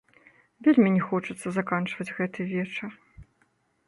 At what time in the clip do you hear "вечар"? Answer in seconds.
2.55-2.91